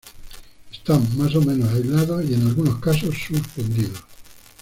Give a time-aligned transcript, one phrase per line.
[0.71, 4.03] Están más o menos aislados y en algunos casos, suspendidos.